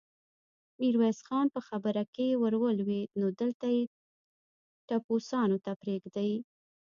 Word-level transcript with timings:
ميرويس 0.79 1.19
خان 1.27 1.45
په 1.55 1.59
خبره 1.67 2.03
کې 2.15 2.27
ور 2.41 2.53
ولوېد: 2.61 3.09
نو 3.19 3.27
دلته 3.39 3.65
يې 3.75 3.81
ټپوسانو 4.87 5.57
ته 5.65 5.71
پرېږدې؟ 5.81 6.31